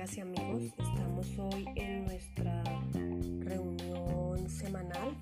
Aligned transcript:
amigas 0.00 0.16
y 0.16 0.20
amigos. 0.20 0.62
Estamos 0.78 1.26
hoy 1.38 1.66
en 1.76 2.04
nuestra 2.06 2.62
reunión 3.40 4.48
semanal. 4.48 5.14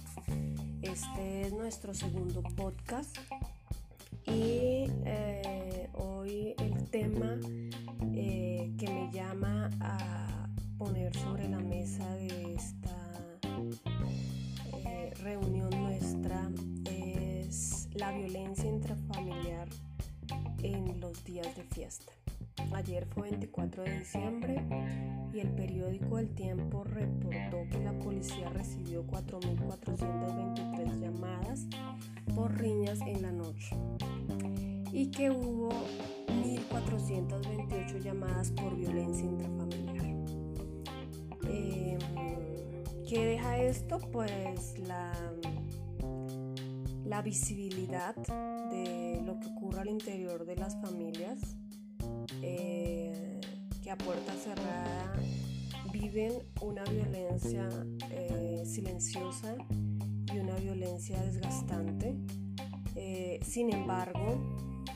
Este 0.82 1.42
es 1.42 1.52
nuestro 1.52 1.92
segundo 1.94 2.42
podcast 2.54 3.16
y 4.24 4.86
eh, 5.04 5.90
hoy 5.94 6.54
el 6.58 6.88
tema 6.90 7.40
eh, 8.14 8.72
que 8.78 8.88
me 8.88 9.10
llama 9.10 9.68
a 9.80 10.48
poner 10.76 11.12
sobre 11.16 11.48
la 11.48 11.58
mesa 11.58 12.08
de 12.14 12.54
esta 12.54 13.38
eh, 14.86 15.12
reunión 15.22 15.70
nuestra 15.70 16.50
es 16.84 17.88
la 17.94 18.12
violencia 18.12 18.68
intrafamiliar 18.68 19.68
en 20.62 21.00
los 21.00 21.24
días 21.24 21.56
de 21.56 21.64
fiesta. 21.64 22.17
Ayer 22.74 23.06
fue 23.06 23.30
24 23.30 23.84
de 23.84 23.98
diciembre 23.98 24.64
y 25.32 25.40
el 25.40 25.50
periódico 25.50 26.18
El 26.18 26.28
Tiempo 26.34 26.84
reportó 26.84 27.68
que 27.70 27.78
la 27.82 27.92
policía 27.98 28.48
recibió 28.50 29.06
4.423 29.06 31.00
llamadas 31.00 31.66
por 32.34 32.56
riñas 32.58 33.00
en 33.02 33.22
la 33.22 33.32
noche 33.32 33.76
y 34.92 35.10
que 35.10 35.30
hubo 35.30 35.70
1.428 36.28 37.98
llamadas 38.00 38.50
por 38.52 38.76
violencia 38.76 39.26
intrafamiliar. 39.26 40.06
Em, 41.48 41.98
¿Qué 43.08 43.26
deja 43.26 43.58
esto? 43.58 43.98
Pues 44.12 44.78
la, 44.80 45.12
la 47.04 47.22
visibilidad 47.22 48.14
de 48.70 49.22
lo 49.24 49.38
que 49.40 49.46
ocurre 49.48 49.80
al 49.80 49.88
interior 49.88 50.44
de 50.44 50.56
las 50.56 50.80
familias 50.80 51.56
eh, 52.42 53.40
que 53.82 53.90
a 53.90 53.96
puerta 53.96 54.32
cerrada 54.34 55.14
viven 55.92 56.32
una 56.60 56.84
violencia 56.84 57.68
eh, 58.10 58.62
silenciosa 58.66 59.56
y 60.32 60.38
una 60.38 60.56
violencia 60.56 61.20
desgastante. 61.22 62.14
Eh, 62.94 63.40
sin 63.42 63.72
embargo, 63.72 64.38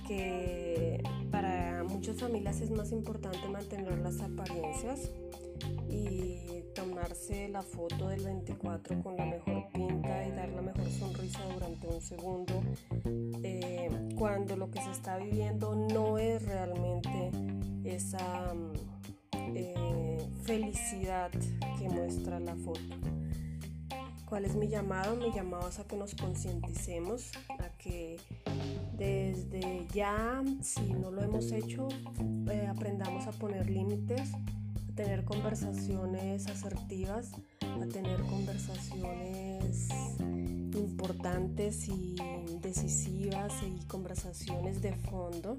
que 0.06 1.02
para 1.30 1.84
muchas 1.84 2.18
familias 2.18 2.60
es 2.60 2.70
más 2.70 2.92
importante 2.92 3.48
mantener 3.48 3.98
las 3.98 4.20
apariencias 4.20 5.10
y 5.88 6.62
tomarse 6.74 7.48
la 7.48 7.62
foto 7.62 8.08
del 8.08 8.24
24 8.24 9.02
con 9.02 9.16
la 9.16 9.26
mejor 9.26 9.68
pinta 9.72 10.26
y 10.26 10.30
dar 10.32 10.48
la 10.50 10.62
mejor 10.62 10.90
sonrisa 10.90 11.40
durante 11.54 11.86
un 11.86 12.00
segundo 12.00 12.62
cuando 14.22 14.56
lo 14.56 14.70
que 14.70 14.80
se 14.80 14.92
está 14.92 15.16
viviendo 15.16 15.74
no 15.74 16.16
es 16.16 16.44
realmente 16.46 16.91
esa 17.94 18.54
mm, 18.54 18.72
eh, 19.54 20.28
felicidad 20.44 21.30
que 21.78 21.88
muestra 21.88 22.40
la 22.40 22.56
foto. 22.56 22.80
¿Cuál 24.26 24.46
es 24.46 24.54
mi 24.54 24.66
llamado? 24.66 25.14
Mi 25.16 25.30
llamado 25.30 25.68
es 25.68 25.78
a 25.78 25.84
que 25.84 25.96
nos 25.96 26.14
concienticemos, 26.14 27.32
a 27.58 27.68
que 27.76 28.18
desde 28.96 29.86
ya, 29.92 30.42
si 30.62 30.94
no 30.94 31.10
lo 31.10 31.22
hemos 31.22 31.52
hecho, 31.52 31.88
eh, 32.50 32.66
aprendamos 32.66 33.26
a 33.26 33.32
poner 33.32 33.68
límites, 33.68 34.32
a 34.32 34.94
tener 34.94 35.24
conversaciones 35.24 36.46
asertivas, 36.46 37.32
a 37.60 37.86
tener 37.92 38.22
conversaciones 38.22 39.88
importantes 40.74 41.88
y 41.88 42.16
decisivas 42.62 43.52
y 43.62 43.84
conversaciones 43.86 44.80
de 44.80 44.94
fondo 44.94 45.58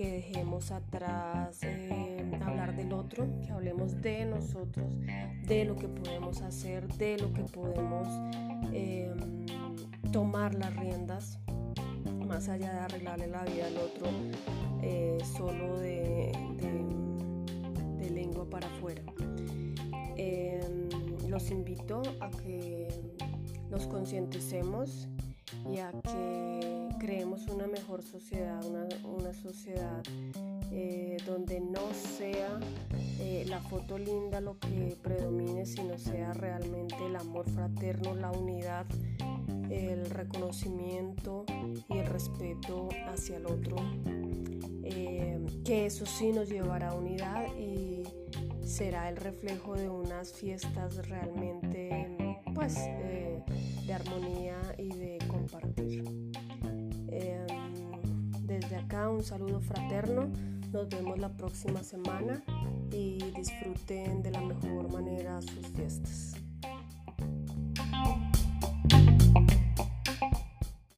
que 0.00 0.12
dejemos 0.12 0.70
atrás 0.70 1.58
eh, 1.60 2.24
hablar 2.42 2.74
del 2.74 2.90
otro, 2.94 3.28
que 3.44 3.52
hablemos 3.52 4.00
de 4.00 4.24
nosotros, 4.24 4.98
de 5.46 5.66
lo 5.66 5.76
que 5.76 5.88
podemos 5.88 6.40
hacer, 6.40 6.88
de 6.94 7.18
lo 7.18 7.30
que 7.34 7.42
podemos 7.42 8.08
em, 8.72 9.44
tomar 10.10 10.54
las 10.54 10.74
riendas, 10.74 11.38
más 12.26 12.48
allá 12.48 12.72
de 12.72 12.78
arreglarle 12.78 13.26
la 13.26 13.44
vida 13.44 13.66
al 13.66 13.76
otro 13.76 14.06
eh, 14.80 15.18
solo 15.36 15.78
de, 15.78 16.32
lengua 18.10 18.48
para 18.48 18.68
afuera. 18.68 19.02
Em, 20.16 20.88
los 21.28 21.50
invito 21.50 22.00
a 22.20 22.30
que 22.30 22.88
nos 23.70 23.86
concienticemos 23.86 25.08
y 25.70 25.76
a 25.78 25.92
que 25.92 26.79
creemos 27.00 27.48
una 27.48 27.66
mejor 27.66 28.02
sociedad, 28.02 28.62
una, 29.04 29.32
sociedad 29.32 30.02
eh, 30.70 31.16
donde 31.26 31.58
no 31.58 31.92
sea 31.94 32.60
eh, 33.18 33.44
la 33.48 33.58
foto 33.60 33.98
linda 33.98 34.40
lo 34.40 34.58
que 34.58 34.96
predomine, 35.02 35.64
sino 35.64 35.98
sea 35.98 36.34
realmente 36.34 36.94
el 37.06 37.16
amor 37.16 37.48
fraterno, 37.48 38.14
la 38.14 38.30
unidad, 38.30 38.84
el 39.70 40.10
reconocimiento 40.10 41.46
y 41.88 41.98
el 41.98 42.06
respeto 42.06 42.90
hacia 43.08 43.38
el 43.38 43.46
otro. 43.46 43.76
Eh, 44.84 45.38
que 45.64 45.86
eso 45.86 46.04
sí 46.04 46.32
nos 46.32 46.50
llevará 46.50 46.90
a 46.90 46.94
unidad 46.94 47.46
y 47.56 48.02
será 48.62 49.08
el 49.08 49.16
reflejo 49.16 49.74
de 49.74 49.88
unas 49.88 50.34
fiestas 50.34 51.08
realmente 51.08 52.16
pues 52.54 52.74
de 52.74 53.92
armonía 53.92 54.58
y 54.76 54.88
de 54.88 55.18
compartir. 55.28 56.29
Desde 58.70 58.84
acá 58.84 59.10
un 59.10 59.24
saludo 59.24 59.60
fraterno, 59.60 60.30
nos 60.70 60.88
vemos 60.88 61.18
la 61.18 61.28
próxima 61.28 61.82
semana 61.82 62.40
y 62.92 63.18
disfruten 63.32 64.22
de 64.22 64.30
la 64.30 64.40
mejor 64.42 64.92
manera 64.92 65.40
sus. 65.42 65.69